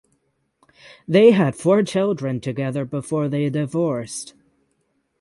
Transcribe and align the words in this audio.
They 1.07 1.29
had 1.29 1.55
four 1.55 1.83
children 1.83 2.39
together 2.41 2.85
before 2.85 3.29
they 3.29 3.47
divorced. 3.51 4.33